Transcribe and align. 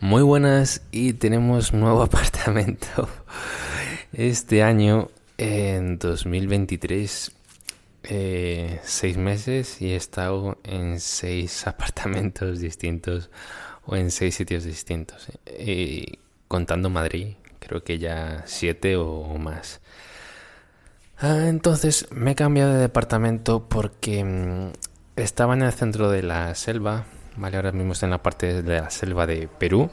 Muy 0.00 0.22
buenas 0.22 0.82
y 0.92 1.14
tenemos 1.14 1.72
nuevo 1.72 2.02
apartamento 2.04 3.08
este 4.12 4.62
año 4.62 5.08
en 5.38 5.98
2023. 5.98 7.32
Eh, 8.04 8.80
seis 8.84 9.16
meses 9.16 9.82
y 9.82 9.90
he 9.90 9.96
estado 9.96 10.56
en 10.62 11.00
seis 11.00 11.66
apartamentos 11.66 12.60
distintos 12.60 13.28
o 13.86 13.96
en 13.96 14.12
seis 14.12 14.36
sitios 14.36 14.62
distintos. 14.62 15.32
Eh, 15.46 16.18
contando 16.46 16.90
Madrid, 16.90 17.34
creo 17.58 17.82
que 17.82 17.98
ya 17.98 18.44
siete 18.46 18.96
o 18.96 19.36
más. 19.36 19.80
Ah, 21.18 21.46
entonces 21.48 22.06
me 22.12 22.30
he 22.30 22.34
cambiado 22.36 22.72
de 22.72 22.78
departamento 22.78 23.68
porque 23.68 24.22
mm, 24.22 24.70
estaba 25.16 25.54
en 25.54 25.62
el 25.62 25.72
centro 25.72 26.08
de 26.08 26.22
la 26.22 26.54
selva, 26.54 27.06
¿vale? 27.38 27.56
Ahora 27.56 27.72
mismo 27.72 27.92
estoy 27.92 28.06
en 28.08 28.10
la 28.10 28.22
parte 28.22 28.62
de 28.62 28.80
la 28.80 28.90
selva 28.90 29.26
de 29.26 29.48
Perú. 29.48 29.90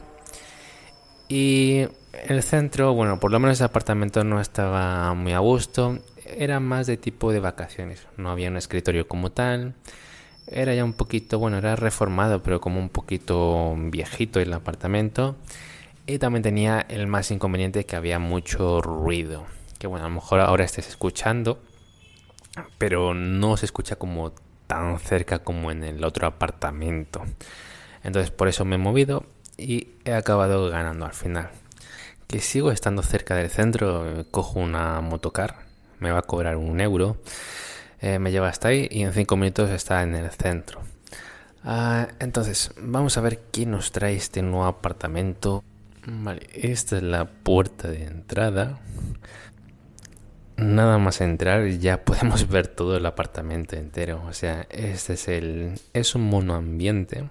Y 1.27 1.87
el 2.27 2.43
centro, 2.43 2.93
bueno, 2.93 3.19
por 3.19 3.31
lo 3.31 3.39
menos 3.39 3.59
el 3.59 3.65
apartamento 3.65 4.23
no 4.23 4.39
estaba 4.39 5.13
muy 5.13 5.33
a 5.33 5.39
gusto. 5.39 5.99
Era 6.25 6.59
más 6.59 6.87
de 6.87 6.97
tipo 6.97 7.31
de 7.31 7.39
vacaciones. 7.39 8.07
No 8.17 8.29
había 8.29 8.49
un 8.49 8.57
escritorio 8.57 9.07
como 9.07 9.31
tal. 9.31 9.75
Era 10.47 10.75
ya 10.75 10.83
un 10.83 10.93
poquito, 10.93 11.39
bueno, 11.39 11.57
era 11.57 11.75
reformado, 11.75 12.43
pero 12.43 12.61
como 12.61 12.79
un 12.79 12.89
poquito 12.89 13.75
viejito 13.75 14.39
el 14.39 14.53
apartamento. 14.53 15.35
Y 16.05 16.19
también 16.19 16.43
tenía 16.43 16.85
el 16.87 17.07
más 17.07 17.31
inconveniente 17.31 17.85
que 17.85 17.95
había 17.95 18.19
mucho 18.19 18.81
ruido. 18.81 19.45
Que 19.79 19.87
bueno, 19.87 20.05
a 20.05 20.09
lo 20.09 20.15
mejor 20.15 20.39
ahora 20.39 20.63
estés 20.63 20.87
escuchando, 20.87 21.59
pero 22.77 23.15
no 23.15 23.57
se 23.57 23.65
escucha 23.65 23.95
como 23.95 24.33
tan 24.67 24.99
cerca 24.99 25.39
como 25.39 25.71
en 25.71 25.83
el 25.83 26.03
otro 26.03 26.27
apartamento. 26.27 27.23
Entonces 28.03 28.31
por 28.31 28.47
eso 28.47 28.65
me 28.65 28.75
he 28.75 28.79
movido 28.79 29.25
y 29.57 29.89
he 30.05 30.13
acabado 30.13 30.69
ganando 30.69 31.05
al 31.05 31.13
final. 31.13 31.49
Que 32.27 32.39
sigo 32.39 32.71
estando 32.71 33.03
cerca 33.03 33.35
del 33.35 33.49
centro, 33.49 34.25
cojo 34.31 34.59
una 34.59 35.01
motocar, 35.01 35.57
me 35.99 36.11
va 36.11 36.19
a 36.19 36.23
cobrar 36.23 36.57
un 36.57 36.81
euro, 36.81 37.17
eh, 38.01 38.19
me 38.19 38.31
lleva 38.31 38.49
hasta 38.49 38.69
ahí 38.69 38.87
y 38.91 39.03
en 39.03 39.13
cinco 39.13 39.37
minutos 39.37 39.69
está 39.69 40.03
en 40.03 40.15
el 40.15 40.29
centro. 40.31 40.81
Ah, 41.63 42.09
entonces, 42.19 42.71
vamos 42.79 43.17
a 43.17 43.21
ver 43.21 43.39
qué 43.51 43.65
nos 43.65 43.91
trae 43.91 44.15
este 44.15 44.43
nuevo 44.43 44.65
apartamento. 44.65 45.63
Vale, 46.05 46.47
esta 46.53 46.97
es 46.97 47.03
la 47.03 47.25
puerta 47.25 47.87
de 47.87 48.03
entrada. 48.03 48.77
Nada 50.57 50.97
más 50.97 51.19
entrar 51.19 51.67
ya 51.67 52.01
podemos 52.05 52.47
ver 52.47 52.67
todo 52.67 52.97
el 52.97 53.05
apartamento 53.05 53.75
entero. 53.75 54.23
O 54.27 54.33
sea, 54.33 54.67
este 54.69 55.13
es 55.13 55.27
el... 55.27 55.79
es 55.93 56.15
un 56.15 56.23
monoambiente, 56.29 57.29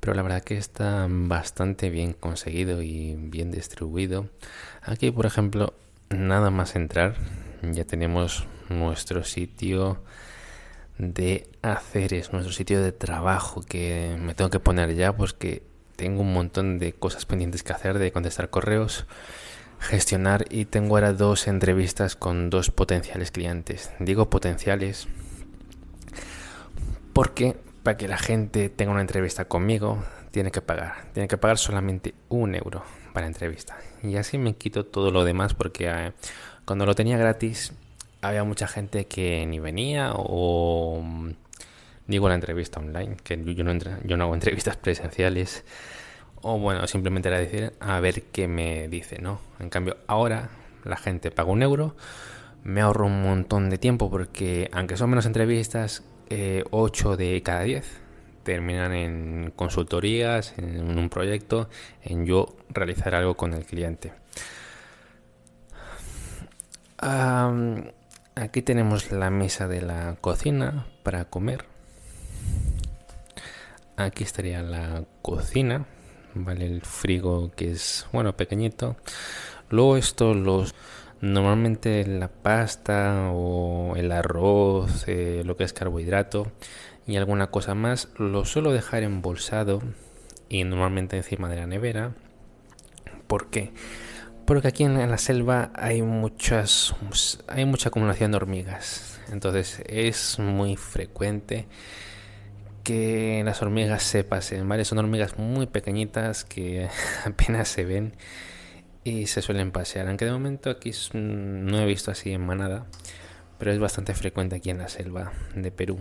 pero 0.00 0.14
la 0.14 0.22
verdad 0.22 0.42
que 0.42 0.58
está 0.58 1.06
bastante 1.08 1.90
bien 1.90 2.12
conseguido 2.12 2.82
y 2.82 3.16
bien 3.16 3.50
distribuido. 3.50 4.28
Aquí, 4.82 5.10
por 5.10 5.26
ejemplo, 5.26 5.74
nada 6.10 6.50
más 6.50 6.76
entrar, 6.76 7.14
ya 7.62 7.84
tenemos 7.84 8.46
nuestro 8.68 9.24
sitio 9.24 10.02
de 10.98 11.48
haceres, 11.62 12.32
nuestro 12.32 12.52
sitio 12.52 12.82
de 12.82 12.92
trabajo 12.92 13.62
que 13.62 14.16
me 14.20 14.34
tengo 14.34 14.50
que 14.50 14.60
poner 14.60 14.94
ya, 14.94 15.16
pues 15.16 15.32
que 15.32 15.62
tengo 15.96 16.20
un 16.20 16.32
montón 16.32 16.78
de 16.78 16.92
cosas 16.92 17.24
pendientes 17.26 17.62
que 17.62 17.72
hacer, 17.72 17.98
de 17.98 18.12
contestar 18.12 18.50
correos 18.50 19.06
gestionar 19.82 20.46
y 20.48 20.64
tengo 20.64 20.96
ahora 20.96 21.12
dos 21.12 21.48
entrevistas 21.48 22.16
con 22.16 22.50
dos 22.50 22.70
potenciales 22.70 23.30
clientes. 23.30 23.90
Digo 23.98 24.30
potenciales 24.30 25.08
porque 27.12 27.56
para 27.82 27.96
que 27.96 28.08
la 28.08 28.16
gente 28.16 28.68
tenga 28.68 28.92
una 28.92 29.00
entrevista 29.00 29.44
conmigo 29.46 30.02
tiene 30.30 30.50
que 30.50 30.62
pagar. 30.62 31.06
Tiene 31.12 31.28
que 31.28 31.36
pagar 31.36 31.58
solamente 31.58 32.14
un 32.28 32.54
euro 32.54 32.84
para 33.12 33.26
entrevista. 33.26 33.76
Y 34.02 34.16
así 34.16 34.38
me 34.38 34.54
quito 34.54 34.86
todo 34.86 35.10
lo 35.10 35.24
demás 35.24 35.54
porque 35.54 35.90
eh, 35.90 36.12
cuando 36.64 36.86
lo 36.86 36.94
tenía 36.94 37.18
gratis 37.18 37.72
había 38.22 38.44
mucha 38.44 38.68
gente 38.68 39.06
que 39.06 39.44
ni 39.46 39.58
venía 39.58 40.12
o 40.14 41.02
mm, 41.02 41.30
digo 42.06 42.28
la 42.28 42.36
entrevista 42.36 42.78
online, 42.80 43.16
que 43.22 43.36
yo 43.54 43.64
no, 43.64 43.72
yo 44.04 44.16
no 44.16 44.24
hago 44.24 44.34
entrevistas 44.34 44.76
presenciales 44.76 45.64
o 46.42 46.58
bueno, 46.58 46.86
simplemente 46.86 47.28
era 47.28 47.38
decir 47.38 47.72
a 47.80 48.00
ver 48.00 48.24
qué 48.24 48.48
me 48.48 48.88
dice, 48.88 49.20
¿no? 49.20 49.40
En 49.60 49.70
cambio, 49.70 49.96
ahora 50.06 50.50
la 50.84 50.96
gente 50.96 51.30
paga 51.30 51.50
un 51.50 51.62
euro, 51.62 51.94
me 52.64 52.80
ahorro 52.80 53.06
un 53.06 53.22
montón 53.22 53.70
de 53.70 53.78
tiempo 53.78 54.10
porque 54.10 54.68
aunque 54.72 54.96
son 54.96 55.10
menos 55.10 55.26
entrevistas, 55.26 56.02
eh, 56.30 56.64
8 56.70 57.16
de 57.16 57.42
cada 57.42 57.62
10 57.62 58.02
terminan 58.42 58.92
en 58.92 59.52
consultorías, 59.54 60.54
en 60.58 60.98
un 60.98 61.08
proyecto, 61.08 61.68
en 62.02 62.26
yo 62.26 62.56
realizar 62.70 63.14
algo 63.14 63.36
con 63.36 63.52
el 63.54 63.64
cliente. 63.64 64.12
aquí 68.34 68.62
tenemos 68.62 69.10
la 69.12 69.30
mesa 69.30 69.68
de 69.68 69.82
la 69.82 70.16
cocina 70.20 70.86
para 71.02 71.24
comer. 71.24 71.64
Aquí 73.96 74.24
estaría 74.24 74.62
la 74.62 75.04
cocina 75.20 75.86
¿vale? 76.34 76.66
El 76.66 76.82
frigo 76.82 77.50
que 77.54 77.72
es, 77.72 78.06
bueno, 78.12 78.36
pequeñito. 78.36 78.96
Luego 79.70 79.96
esto, 79.96 80.34
los 80.34 80.74
normalmente 81.22 82.04
la 82.06 82.28
pasta 82.28 83.30
o 83.32 83.94
el 83.96 84.12
arroz, 84.12 85.04
eh, 85.06 85.42
lo 85.46 85.56
que 85.56 85.64
es 85.64 85.72
carbohidrato 85.72 86.50
y 87.06 87.16
alguna 87.16 87.50
cosa 87.50 87.74
más, 87.74 88.08
lo 88.18 88.44
suelo 88.44 88.72
dejar 88.72 89.04
embolsado 89.04 89.82
y 90.48 90.64
normalmente 90.64 91.16
encima 91.16 91.48
de 91.48 91.56
la 91.56 91.66
nevera. 91.66 92.12
¿Por 93.26 93.50
qué? 93.50 93.72
Porque 94.44 94.68
aquí 94.68 94.84
en 94.84 95.10
la 95.10 95.18
selva 95.18 95.70
hay 95.74 96.02
muchas 96.02 96.94
hay 97.46 97.64
mucha 97.64 97.88
acumulación 97.88 98.32
de 98.32 98.36
hormigas. 98.36 99.20
Entonces 99.30 99.82
es 99.86 100.38
muy 100.38 100.76
frecuente 100.76 101.66
que 102.82 103.42
las 103.44 103.62
hormigas 103.62 104.02
se 104.02 104.24
pasen, 104.24 104.68
¿vale? 104.68 104.84
Son 104.84 104.98
hormigas 104.98 105.38
muy 105.38 105.66
pequeñitas 105.66 106.44
que 106.44 106.88
apenas 107.24 107.68
se 107.68 107.84
ven 107.84 108.14
y 109.04 109.26
se 109.26 109.42
suelen 109.42 109.72
pasear. 109.72 110.08
Aunque 110.08 110.24
de 110.24 110.32
momento 110.32 110.70
aquí 110.70 110.92
no 111.14 111.80
he 111.80 111.86
visto 111.86 112.10
así 112.10 112.32
en 112.32 112.44
manada, 112.44 112.86
pero 113.58 113.72
es 113.72 113.78
bastante 113.78 114.14
frecuente 114.14 114.56
aquí 114.56 114.70
en 114.70 114.78
la 114.78 114.88
selva 114.88 115.32
de 115.54 115.70
Perú. 115.70 115.98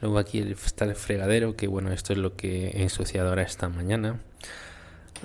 Luego 0.00 0.18
aquí 0.18 0.38
está 0.38 0.86
el 0.86 0.94
fregadero, 0.94 1.56
que 1.56 1.66
bueno, 1.66 1.92
esto 1.92 2.12
es 2.14 2.18
lo 2.18 2.34
que 2.34 2.68
he 2.68 2.82
ensuciado 2.82 3.28
ahora 3.28 3.42
esta 3.42 3.68
mañana. 3.68 4.20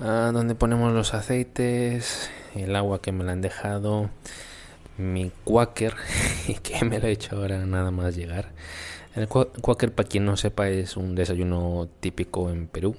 Ah, 0.01 0.31
donde 0.33 0.55
ponemos 0.55 0.91
los 0.91 1.13
aceites, 1.13 2.29
el 2.53 2.75
agua 2.75 3.01
que 3.01 3.13
me 3.13 3.23
la 3.23 3.31
han 3.31 3.39
dejado, 3.39 4.09
mi 4.97 5.31
quaker, 5.43 5.95
que 6.63 6.85
me 6.85 6.99
lo 6.99 7.07
he 7.07 7.11
hecho 7.11 7.35
ahora 7.35 7.65
nada 7.65 7.91
más 7.91 8.15
llegar. 8.15 8.51
El 9.15 9.27
quaker, 9.27 9.93
para 9.93 10.09
quien 10.09 10.25
no 10.25 10.35
sepa, 10.35 10.67
es 10.69 10.97
un 10.97 11.15
desayuno 11.15 11.87
típico 12.01 12.49
en 12.49 12.67
Perú. 12.67 12.95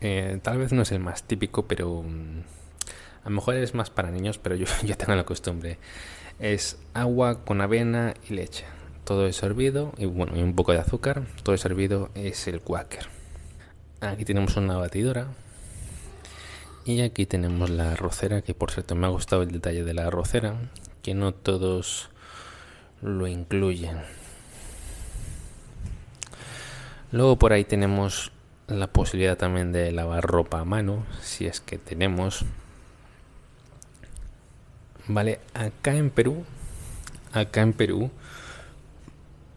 Eh, 0.00 0.40
tal 0.42 0.58
vez 0.58 0.72
no 0.72 0.82
es 0.82 0.92
el 0.92 0.98
más 0.98 1.22
típico, 1.22 1.66
pero 1.66 2.02
mm, 2.02 2.40
a 3.24 3.28
lo 3.28 3.34
mejor 3.34 3.54
es 3.54 3.74
más 3.74 3.90
para 3.90 4.10
niños, 4.10 4.38
pero 4.38 4.56
yo 4.56 4.66
ya 4.84 4.96
tengo 4.96 5.14
la 5.14 5.24
costumbre. 5.24 5.78
Es 6.38 6.78
agua 6.92 7.44
con 7.44 7.60
avena 7.60 8.14
y 8.28 8.34
leche. 8.34 8.64
Todo 9.04 9.26
es 9.26 9.42
hervido 9.42 9.92
y 9.96 10.06
bueno, 10.06 10.36
y 10.36 10.42
un 10.42 10.54
poco 10.54 10.72
de 10.72 10.78
azúcar. 10.78 11.22
Todo 11.42 11.54
es 11.54 11.64
hervido 11.64 12.10
es 12.14 12.48
el 12.48 12.60
quaker. 12.60 13.06
Aquí 14.00 14.24
tenemos 14.24 14.56
una 14.56 14.76
batidora. 14.76 15.28
Y 16.86 17.00
aquí 17.00 17.26
tenemos 17.26 17.68
la 17.68 17.90
arrocera, 17.90 18.42
que 18.42 18.54
por 18.54 18.70
cierto 18.70 18.94
me 18.94 19.08
ha 19.08 19.10
gustado 19.10 19.42
el 19.42 19.50
detalle 19.50 19.82
de 19.82 19.92
la 19.92 20.06
arrocera, 20.06 20.54
que 21.02 21.14
no 21.14 21.34
todos 21.34 22.10
lo 23.02 23.26
incluyen. 23.26 23.98
Luego 27.10 27.40
por 27.40 27.52
ahí 27.52 27.64
tenemos 27.64 28.30
la 28.68 28.86
posibilidad 28.86 29.36
también 29.36 29.72
de 29.72 29.90
lavar 29.90 30.24
ropa 30.24 30.60
a 30.60 30.64
mano, 30.64 31.04
si 31.20 31.46
es 31.46 31.60
que 31.60 31.76
tenemos. 31.76 32.44
Vale, 35.08 35.40
acá 35.54 35.96
en 35.96 36.10
Perú, 36.10 36.44
acá 37.32 37.62
en 37.62 37.72
Perú, 37.72 38.12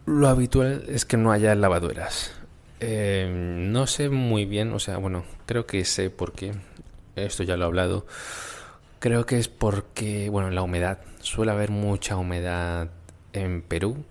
lo 0.04 0.26
habitual 0.26 0.82
es 0.88 1.04
que 1.04 1.16
no 1.16 1.30
haya 1.30 1.54
lavadoras. 1.54 2.32
Eh, 2.80 3.30
no 3.70 3.86
sé 3.86 4.08
muy 4.08 4.46
bien, 4.46 4.72
o 4.72 4.80
sea, 4.80 4.96
bueno, 4.96 5.22
creo 5.46 5.64
que 5.64 5.84
sé 5.84 6.10
por 6.10 6.32
qué. 6.32 6.54
Esto 7.16 7.42
ya 7.42 7.56
lo 7.56 7.64
he 7.64 7.66
hablado. 7.66 8.06
Creo 8.98 9.26
que 9.26 9.38
es 9.38 9.48
porque, 9.48 10.28
bueno, 10.30 10.50
la 10.50 10.62
humedad. 10.62 10.98
Suele 11.20 11.52
haber 11.52 11.70
mucha 11.70 12.16
humedad 12.16 12.90
en 13.32 13.62
Perú. 13.62 14.04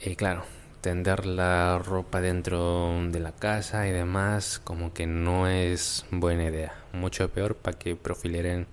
Y 0.00 0.16
claro, 0.16 0.44
tender 0.80 1.26
la 1.26 1.78
ropa 1.78 2.20
dentro 2.20 2.98
de 3.10 3.20
la 3.20 3.32
casa 3.32 3.86
y 3.86 3.92
demás, 3.92 4.60
como 4.62 4.92
que 4.92 5.06
no 5.06 5.46
es 5.46 6.06
buena 6.10 6.44
idea. 6.44 6.74
Mucho 6.92 7.30
peor 7.30 7.56
para 7.56 7.78
que 7.78 7.96
profileren 7.96 8.66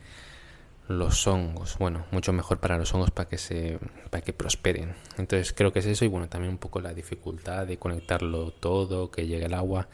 los 0.87 1.27
hongos. 1.27 1.77
Bueno, 1.77 2.05
mucho 2.11 2.33
mejor 2.33 2.59
para 2.59 2.77
los 2.77 2.93
hongos 2.93 3.11
para 3.11 3.27
que 3.29 3.37
se 3.37 3.79
para 4.09 4.23
que 4.23 4.33
prosperen. 4.33 4.95
Entonces 5.17 5.53
creo 5.53 5.73
que 5.73 5.79
es 5.79 5.85
eso 5.85 6.05
y 6.05 6.07
bueno, 6.07 6.29
también 6.29 6.51
un 6.51 6.57
poco 6.57 6.79
la 6.81 6.93
dificultad 6.93 7.67
de 7.67 7.77
conectarlo 7.77 8.51
todo, 8.51 9.11
que 9.11 9.27
llegue 9.27 9.45
el 9.45 9.53
agua 9.53 9.87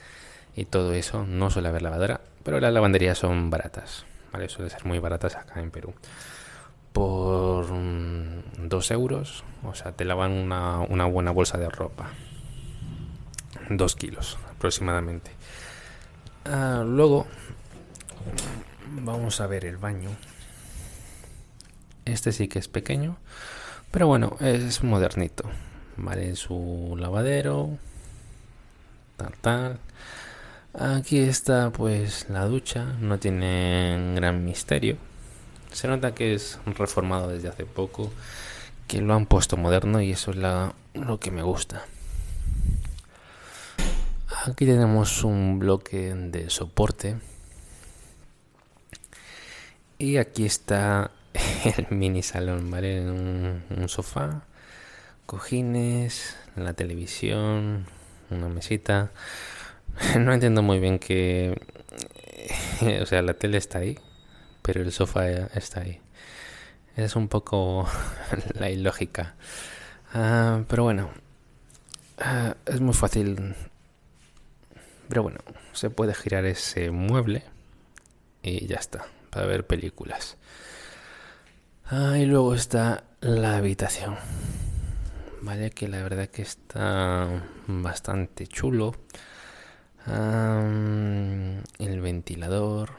y 0.56 0.65
todo 0.65 0.94
eso. 0.94 1.25
No 1.25 1.50
suele 1.50 1.69
haber 1.69 1.81
lavadora, 1.81 2.21
pero 2.43 2.59
las 2.59 2.73
lavanderías 2.73 3.17
son 3.17 3.49
baratas, 3.49 4.05
¿vale? 4.31 4.49
Suelen 4.49 4.69
ser 4.69 4.85
muy 4.85 4.99
baratas 4.99 5.35
acá 5.35 5.61
en 5.61 5.71
Perú. 5.71 5.93
Por 6.91 7.71
mm, 7.71 8.67
dos 8.67 8.91
euros, 8.91 9.43
o 9.63 9.73
sea, 9.73 9.93
te 9.93 10.05
lavan 10.05 10.31
una, 10.31 10.79
una 10.79 11.05
buena 11.05 11.31
bolsa 11.31 11.57
de 11.57 11.69
ropa. 11.69 12.09
Dos 13.69 13.95
kilos 13.95 14.37
aproximadamente. 14.51 15.31
Ah, 16.45 16.83
luego, 16.85 17.25
vamos 19.01 19.41
a 19.41 19.47
ver 19.47 19.65
el 19.65 19.77
baño. 19.77 20.09
Este 22.05 22.31
sí 22.31 22.47
que 22.47 22.59
es 22.59 22.67
pequeño, 22.67 23.17
pero 23.91 24.07
bueno, 24.07 24.35
es 24.41 24.83
modernito. 24.83 25.43
Vale, 25.95 26.35
su 26.35 26.95
lavadero, 26.99 27.77
tal, 29.17 29.33
tal. 29.41 29.79
Aquí 30.73 31.19
está 31.19 31.71
pues 31.71 32.27
la 32.29 32.45
ducha, 32.45 32.85
no 32.99 33.19
tiene 33.19 34.13
gran 34.15 34.43
misterio. 34.43 34.97
Se 35.71 35.87
nota 35.87 36.15
que 36.15 36.33
es 36.33 36.59
reformado 36.65 37.29
desde 37.29 37.49
hace 37.49 37.65
poco, 37.65 38.11
que 38.87 39.01
lo 39.01 39.13
han 39.13 39.25
puesto 39.27 39.55
moderno 39.55 40.01
y 40.01 40.11
eso 40.11 40.31
es 40.31 40.37
lo 40.37 41.19
que 41.19 41.31
me 41.31 41.43
gusta. 41.43 41.85
Aquí 44.45 44.65
tenemos 44.65 45.23
un 45.23 45.57
bloque 45.57 46.13
de 46.13 46.49
soporte. 46.49 47.15
Y 49.97 50.17
aquí 50.17 50.45
está 50.45 51.11
el 51.77 51.87
mini 51.95 52.23
salón, 52.23 52.69
¿vale? 52.69 53.09
Un, 53.09 53.87
sofá, 53.87 54.43
cojines, 55.25 56.35
la 56.57 56.73
televisión, 56.73 57.85
una 58.31 58.49
mesita. 58.49 59.11
No 60.19 60.33
entiendo 60.33 60.61
muy 60.61 60.79
bien 60.79 60.99
que... 60.99 61.59
O 63.01 63.05
sea, 63.05 63.21
la 63.21 63.33
tele 63.33 63.57
está 63.57 63.79
ahí, 63.79 63.97
pero 64.61 64.81
el 64.81 64.91
sofá 64.91 65.29
está 65.29 65.81
ahí. 65.81 66.01
Es 66.95 67.15
un 67.15 67.27
poco 67.27 67.87
la 68.53 68.69
ilógica. 68.69 69.35
Ah, 70.13 70.63
pero 70.67 70.83
bueno, 70.83 71.09
ah, 72.19 72.55
es 72.65 72.81
muy 72.81 72.93
fácil. 72.93 73.55
Pero 75.07 75.23
bueno, 75.23 75.39
se 75.71 75.89
puede 75.89 76.13
girar 76.13 76.45
ese 76.45 76.91
mueble 76.91 77.43
y 78.41 78.67
ya 78.67 78.77
está, 78.77 79.05
para 79.29 79.45
ver 79.47 79.65
películas. 79.65 80.37
Ah, 81.85 82.17
y 82.17 82.25
luego 82.25 82.53
está 82.55 83.03
la 83.21 83.57
habitación. 83.57 84.15
Vale, 85.41 85.71
que 85.71 85.87
la 85.87 86.01
verdad 86.01 86.29
que 86.29 86.41
está 86.41 87.27
bastante 87.67 88.47
chulo. 88.47 88.95
El 90.07 92.01
ventilador. 92.01 92.91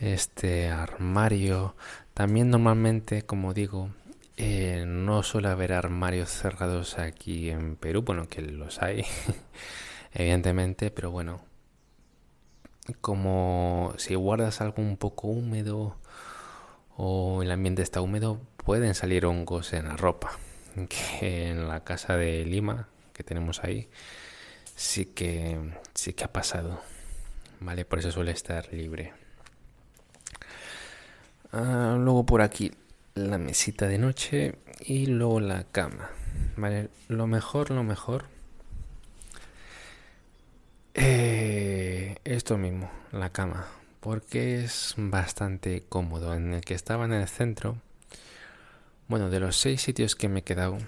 Este 0.00 0.68
armario. 0.68 1.74
También 2.14 2.50
normalmente, 2.50 3.22
como 3.22 3.54
digo, 3.54 3.90
eh, 4.36 4.84
no 4.86 5.22
suele 5.22 5.48
haber 5.48 5.72
armarios 5.72 6.30
cerrados 6.30 6.98
aquí 6.98 7.50
en 7.50 7.76
Perú. 7.76 8.02
Bueno, 8.02 8.28
que 8.28 8.42
los 8.42 8.82
hay, 8.82 9.04
evidentemente, 10.12 10.90
pero 10.90 11.10
bueno. 11.10 11.40
Como 13.00 13.92
si 13.98 14.14
guardas 14.14 14.62
algo 14.62 14.80
un 14.82 14.96
poco 14.96 15.28
húmedo 15.28 15.96
o 16.96 17.42
el 17.42 17.50
ambiente 17.50 17.82
está 17.82 18.00
húmedo, 18.00 18.40
pueden 18.56 18.94
salir 18.94 19.26
hongos 19.26 19.72
en 19.72 19.88
la 19.88 19.96
ropa. 19.96 20.30
En 21.20 21.68
la 21.68 21.82
casa 21.82 22.16
de 22.16 22.44
Lima 22.44 22.88
que 23.12 23.24
tenemos 23.24 23.64
ahí 23.64 23.88
sí 24.78 25.06
que 25.06 25.58
sí 25.94 26.12
que 26.12 26.24
ha 26.24 26.32
pasado. 26.32 26.80
Vale, 27.60 27.84
por 27.84 27.98
eso 27.98 28.12
suele 28.12 28.30
estar 28.30 28.72
libre. 28.72 29.12
Ah, 31.52 31.96
luego 31.98 32.24
por 32.24 32.40
aquí 32.40 32.72
la 33.14 33.38
mesita 33.38 33.88
de 33.88 33.98
noche 33.98 34.54
y 34.80 35.06
luego 35.06 35.40
la 35.40 35.64
cama. 35.64 36.10
Vale, 36.56 36.90
lo 37.08 37.26
mejor, 37.26 37.70
lo 37.72 37.82
mejor. 37.82 38.26
Eh, 40.94 42.16
esto 42.24 42.56
mismo, 42.56 42.90
la 43.12 43.30
cama 43.30 43.66
porque 44.00 44.64
es 44.64 44.94
bastante 44.96 45.84
cómodo. 45.88 46.34
En 46.34 46.54
el 46.54 46.62
que 46.62 46.74
estaba 46.74 47.04
en 47.04 47.12
el 47.12 47.28
centro, 47.28 47.76
bueno, 49.08 49.30
de 49.30 49.40
los 49.40 49.56
seis 49.56 49.82
sitios 49.82 50.16
que 50.16 50.28
me 50.28 50.40
he 50.40 50.44
quedado, 50.44 50.78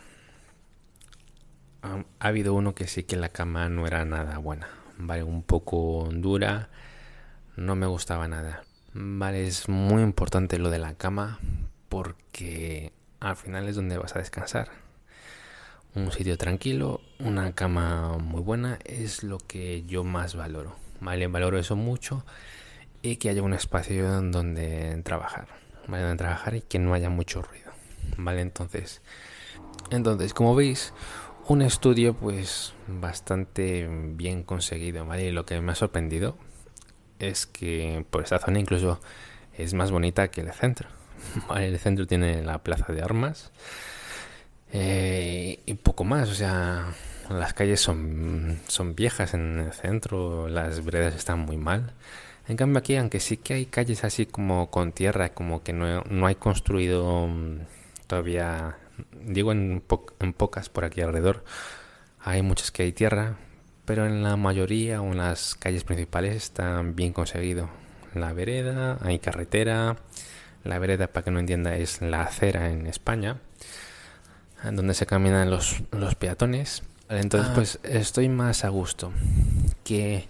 ha, 1.83 2.05
habido 2.19 2.55
uno 2.55 2.75
que 2.75 2.87
sí 2.87 3.05
que 3.05 3.17
la 3.17 3.29
cama 3.29 3.69
no 3.69 3.87
era 3.87 4.05
nada 4.05 4.39
buena, 4.39 4.69
vale, 4.99 5.23
un 5.23 5.43
poco 5.43 6.09
dura, 6.13 6.69
no 7.57 7.77
me 7.77 7.87
gustaba 7.87 8.29
nada. 8.29 8.63
Vale, 8.93 9.47
es 9.47 9.69
muy 9.69 10.03
importante 10.03 10.59
lo 10.59 10.71
de 10.71 10.79
la 10.79 10.95
cama 10.95 11.39
porque 11.89 12.93
al 13.21 13.37
final 13.37 13.69
es 13.69 13.77
donde 13.77 13.99
vas 13.99 14.17
a 14.17 14.19
descansar. 14.19 14.69
Un 15.95 16.13
sitio 16.13 16.37
tranquilo, 16.39 17.01
una 17.19 17.53
cama 17.53 18.17
muy 18.19 18.41
buena 18.41 18.79
es 18.85 19.23
lo 19.23 19.39
que 19.39 19.85
yo 19.87 20.05
más 20.05 20.35
valoro. 20.35 20.77
Vale, 21.01 21.27
valoro 21.27 21.59
eso 21.59 21.77
mucho 21.77 22.25
y 23.03 23.17
que 23.17 23.31
haya 23.31 23.43
un 23.43 23.55
espacio 23.55 24.21
donde 24.23 25.01
trabajar, 25.03 25.49
¿vale? 25.89 26.03
Donde 26.03 26.19
trabajar 26.19 26.55
y 26.55 26.61
que 26.63 26.79
no 26.79 26.95
haya 26.95 27.11
mucho 27.11 27.43
ruido, 27.43 27.73
¿vale? 28.17 28.43
Entonces, 28.43 29.03
entonces 29.91 30.35
como 30.35 30.55
veis, 30.55 30.93
un 31.49 31.63
estudio 31.63 32.15
pues 32.15 32.75
bastante 32.87 33.89
bien 33.89 34.43
conseguido, 34.43 35.05
¿vale? 35.07 35.25
Y 35.27 35.33
lo 35.33 35.45
que 35.47 35.61
me 35.61 35.73
ha 35.73 35.75
sorprendido 35.75 36.37
es 37.19 37.47
que 37.47 38.05
por 38.11 38.23
esta 38.23 38.39
zona 38.39 38.59
incluso 38.61 39.01
es 39.57 39.75
más 39.75 39.91
bonita 39.91 40.29
que 40.29 40.41
el 40.41 40.53
centro. 40.53 40.89
El 41.57 41.79
centro 41.79 42.07
tiene 42.07 42.43
la 42.43 42.63
plaza 42.63 42.93
de 42.95 43.03
armas 43.03 43.53
eh, 44.73 45.61
y 45.67 45.75
poco 45.75 46.05
más, 46.05 46.31
o 46.31 46.35
sea, 46.35 46.95
las 47.29 47.55
calles 47.55 47.81
son, 47.81 48.61
son 48.69 48.95
viejas 48.95 49.35
en 49.35 49.59
el 49.59 49.73
centro, 49.73 50.49
las 50.49 50.85
veredas 50.85 51.15
están 51.15 51.41
muy 51.41 51.57
mal. 51.57 51.93
En 52.49 52.57
cambio 52.57 52.79
aquí, 52.79 52.97
aunque 52.97 53.21
sí 53.21 53.37
que 53.37 53.55
hay 53.55 53.67
calles 53.67 54.05
así 54.05 54.27
como 54.27 54.71
con 54.71 54.93
tierra, 54.93 55.31
como 55.31 55.63
que 55.63 55.73
no, 55.73 56.03
no 56.05 56.27
hay 56.27 56.37
construido 56.37 57.27
mm, 57.27 57.61
todavía, 58.07 58.79
digo 59.25 59.53
en, 59.53 59.83
en 60.21 60.33
pocas 60.33 60.69
por 60.69 60.85
aquí 60.85 61.01
alrededor, 61.01 61.45
hay 62.23 62.43
muchas 62.43 62.71
que 62.71 62.83
hay 62.83 62.93
tierra, 62.93 63.37
pero 63.85 64.07
en 64.07 64.23
la 64.23 64.37
mayoría 64.37 65.01
o 65.01 65.07
en 65.07 65.19
las 65.19 65.55
calles 65.55 65.85
principales 65.85 66.37
están 66.37 66.95
bien 66.95 67.13
conseguido. 67.13 67.69
La 68.15 68.33
vereda, 68.33 68.99
hay 69.03 69.19
carretera, 69.19 69.97
la 70.65 70.79
vereda 70.79 71.07
para 71.09 71.25
que 71.25 71.31
no 71.31 71.41
entienda 71.41 71.77
es 71.77 72.03
la 72.03 72.23
acera 72.23 72.71
en 72.71 72.87
España, 72.87 73.39
donde 74.71 74.95
se 74.95 75.07
caminan 75.07 75.51
los, 75.51 75.83
los 75.93 76.15
peatones. 76.15 76.83
Entonces 77.09 77.51
ah. 77.51 77.55
pues 77.55 77.79
estoy 77.83 78.29
más 78.29 78.65
a 78.65 78.69
gusto 78.69 79.13
que 79.85 80.29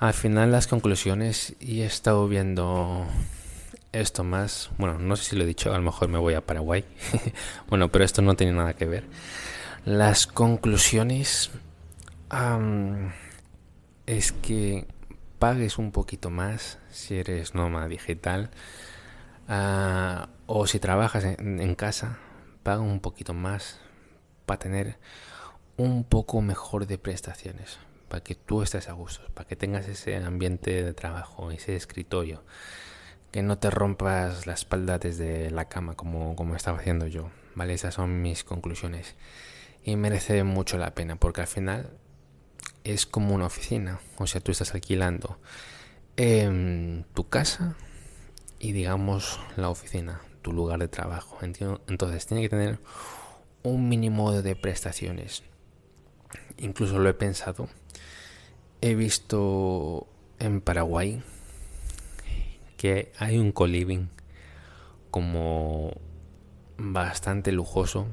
al 0.00 0.14
final 0.14 0.50
las 0.50 0.66
conclusiones 0.66 1.54
y 1.60 1.82
he 1.82 1.86
estado 1.86 2.26
viendo 2.26 3.06
esto 3.92 4.24
más, 4.24 4.70
bueno, 4.78 4.98
no 4.98 5.16
sé 5.16 5.24
si 5.24 5.36
lo 5.36 5.44
he 5.44 5.46
dicho, 5.46 5.72
a 5.72 5.76
lo 5.76 5.82
mejor 5.82 6.08
me 6.08 6.18
voy 6.18 6.34
a 6.34 6.44
Paraguay, 6.44 6.84
bueno, 7.68 7.90
pero 7.90 8.04
esto 8.04 8.22
no 8.22 8.34
tiene 8.34 8.52
nada 8.52 8.74
que 8.74 8.86
ver. 8.86 9.04
Las 9.84 10.26
conclusiones 10.26 11.50
es 14.06 14.32
que 14.32 14.86
pagues 15.38 15.78
un 15.78 15.92
poquito 15.92 16.30
más 16.30 16.78
si 16.90 17.18
eres 17.18 17.54
nómada 17.54 17.88
digital 17.88 18.50
ah, 19.48 20.28
o 20.46 20.66
si 20.66 20.78
trabajas 20.78 21.24
en 21.24 21.74
casa, 21.74 22.18
paga 22.62 22.80
un 22.80 23.00
poquito 23.00 23.34
más 23.34 23.80
para 24.46 24.58
tener 24.58 24.98
un 25.76 26.04
poco 26.04 26.40
mejor 26.40 26.86
de 26.86 26.98
prestaciones 26.98 27.78
para 28.12 28.22
que 28.22 28.34
tú 28.34 28.60
estés 28.60 28.90
a 28.90 28.92
gusto, 28.92 29.22
para 29.32 29.48
que 29.48 29.56
tengas 29.56 29.88
ese 29.88 30.14
ambiente 30.16 30.84
de 30.84 30.92
trabajo, 30.92 31.50
ese 31.50 31.76
escritorio, 31.76 32.42
que 33.32 33.42
no 33.42 33.58
te 33.58 33.70
rompas 33.70 34.46
la 34.46 34.52
espalda 34.52 34.98
desde 34.98 35.50
la 35.50 35.68
cama 35.68 35.94
como, 35.94 36.36
como 36.36 36.54
estaba 36.54 36.78
haciendo 36.78 37.06
yo. 37.08 37.30
¿Vale? 37.54 37.74
Esas 37.74 37.94
son 37.94 38.22
mis 38.22 38.44
conclusiones. 38.44 39.16
Y 39.82 39.96
merece 39.96 40.44
mucho 40.44 40.78
la 40.78 40.94
pena, 40.94 41.16
porque 41.16 41.40
al 41.40 41.46
final 41.48 41.90
es 42.84 43.04
como 43.06 43.34
una 43.34 43.46
oficina. 43.46 44.00
O 44.18 44.26
sea, 44.26 44.40
tú 44.40 44.52
estás 44.52 44.74
alquilando 44.74 45.38
tu 47.14 47.28
casa 47.28 47.74
y 48.60 48.70
digamos 48.72 49.40
la 49.56 49.70
oficina, 49.70 50.20
tu 50.42 50.52
lugar 50.52 50.78
de 50.78 50.88
trabajo. 50.88 51.38
Entonces 51.42 52.26
tiene 52.26 52.42
que 52.42 52.48
tener 52.48 52.78
un 53.64 53.88
mínimo 53.88 54.30
de 54.30 54.54
prestaciones. 54.54 55.42
Incluso 56.58 56.98
lo 56.98 57.08
he 57.08 57.14
pensado 57.14 57.68
He 58.84 58.96
visto 58.96 60.08
en 60.40 60.60
Paraguay 60.60 61.22
que 62.82 63.12
hay 63.16 63.38
un 63.38 63.52
co-living 63.52 64.08
como 65.12 65.92
bastante 66.76 67.52
lujoso, 67.52 68.08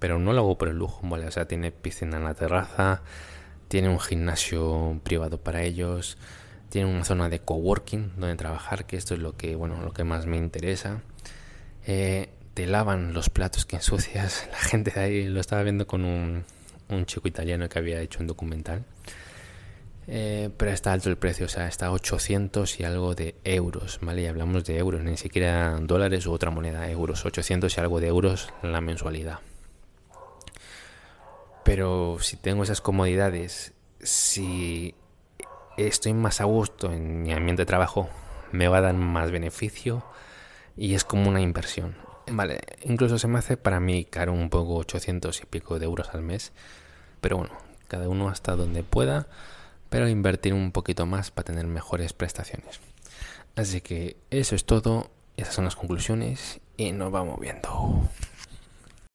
pero 0.00 0.18
no 0.18 0.34
lo 0.34 0.40
hago 0.42 0.58
por 0.58 0.68
el 0.68 0.76
lujo, 0.76 1.00
¿vale? 1.08 1.26
O 1.26 1.30
sea, 1.30 1.48
tiene 1.48 1.72
piscina 1.72 2.18
en 2.18 2.24
la 2.24 2.34
terraza, 2.34 3.00
tiene 3.68 3.88
un 3.88 3.98
gimnasio 3.98 5.00
privado 5.02 5.38
para 5.38 5.62
ellos, 5.62 6.18
tiene 6.68 6.90
una 6.90 7.06
zona 7.06 7.30
de 7.30 7.38
coworking 7.38 8.12
donde 8.18 8.36
trabajar, 8.36 8.84
que 8.84 8.98
esto 8.98 9.14
es 9.14 9.20
lo 9.20 9.34
que, 9.34 9.56
bueno, 9.56 9.80
lo 9.80 9.94
que 9.94 10.04
más 10.04 10.26
me 10.26 10.36
interesa. 10.36 11.00
Eh, 11.86 12.28
te 12.52 12.66
lavan 12.66 13.14
los 13.14 13.30
platos 13.30 13.64
que 13.64 13.76
ensucias. 13.76 14.46
La 14.52 14.58
gente 14.58 14.90
de 14.90 15.00
ahí 15.00 15.24
lo 15.24 15.40
estaba 15.40 15.62
viendo 15.62 15.86
con 15.86 16.04
un, 16.04 16.44
un 16.90 17.06
chico 17.06 17.28
italiano 17.28 17.66
que 17.70 17.78
había 17.78 17.98
hecho 18.02 18.20
un 18.20 18.26
documental. 18.26 18.84
Eh, 20.08 20.50
pero 20.56 20.72
está 20.72 20.92
alto 20.92 21.08
el 21.08 21.16
precio, 21.16 21.46
o 21.46 21.48
sea, 21.48 21.68
está 21.68 21.86
a 21.86 21.92
800 21.92 22.80
y 22.80 22.84
algo 22.84 23.14
de 23.14 23.36
euros, 23.44 23.98
¿vale? 24.02 24.22
Y 24.22 24.26
hablamos 24.26 24.64
de 24.64 24.78
euros, 24.78 25.02
ni 25.02 25.16
siquiera 25.16 25.78
dólares 25.80 26.26
u 26.26 26.32
otra 26.32 26.50
moneda, 26.50 26.90
euros, 26.90 27.24
800 27.24 27.76
y 27.76 27.80
algo 27.80 28.00
de 28.00 28.08
euros 28.08 28.48
la 28.62 28.80
mensualidad. 28.80 29.38
Pero 31.64 32.18
si 32.20 32.36
tengo 32.36 32.64
esas 32.64 32.80
comodidades, 32.80 33.72
si 34.00 34.94
estoy 35.76 36.12
más 36.12 36.40
a 36.40 36.44
gusto 36.44 36.92
en 36.92 37.22
mi 37.22 37.32
ambiente 37.32 37.62
de 37.62 37.66
trabajo, 37.66 38.10
me 38.50 38.68
va 38.68 38.78
a 38.78 38.82
dar 38.82 38.94
más 38.94 39.30
beneficio 39.30 40.04
y 40.76 40.94
es 40.94 41.04
como 41.04 41.28
una 41.28 41.40
inversión. 41.40 41.96
Vale, 42.30 42.60
incluso 42.82 43.18
se 43.18 43.28
me 43.28 43.38
hace 43.38 43.56
para 43.56 43.80
mí 43.80 44.04
caro 44.04 44.32
un 44.32 44.50
poco 44.50 44.76
800 44.76 45.42
y 45.42 45.46
pico 45.46 45.78
de 45.78 45.86
euros 45.86 46.10
al 46.12 46.22
mes, 46.22 46.52
pero 47.20 47.38
bueno, 47.38 47.52
cada 47.88 48.08
uno 48.08 48.28
hasta 48.28 48.56
donde 48.56 48.82
pueda, 48.82 49.26
pero 49.92 50.08
invertir 50.08 50.54
un 50.54 50.72
poquito 50.72 51.04
más 51.04 51.30
para 51.30 51.44
tener 51.44 51.66
mejores 51.66 52.14
prestaciones. 52.14 52.80
Así 53.56 53.82
que 53.82 54.16
eso 54.30 54.56
es 54.56 54.64
todo, 54.64 55.10
esas 55.36 55.54
son 55.54 55.66
las 55.66 55.76
conclusiones 55.76 56.60
y 56.78 56.92
nos 56.92 57.12
vamos 57.12 57.38
viendo. 57.38 58.00